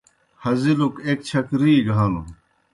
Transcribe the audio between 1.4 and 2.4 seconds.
رِی گہ ہنوْ۔